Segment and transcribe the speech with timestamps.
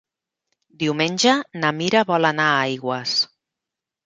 [0.83, 1.33] Diumenge
[1.65, 3.15] na Mira vol anar a Aigües.